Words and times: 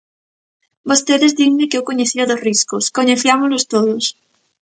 Vostedes 0.89 1.35
dinme 1.39 1.69
que 1.69 1.77
eu 1.79 1.87
coñecía 1.89 2.27
dos 2.29 2.43
riscos; 2.47 2.83
coñeciámolos 2.97 3.63
todos. 3.73 4.03